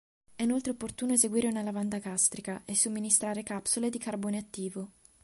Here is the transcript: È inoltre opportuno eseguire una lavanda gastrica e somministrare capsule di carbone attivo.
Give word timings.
È 0.35 0.41
inoltre 0.41 0.71
opportuno 0.71 1.13
eseguire 1.13 1.47
una 1.47 1.61
lavanda 1.61 1.99
gastrica 1.99 2.63
e 2.65 2.73
somministrare 2.73 3.43
capsule 3.43 3.91
di 3.91 3.99
carbone 3.99 4.39
attivo. 4.39 4.89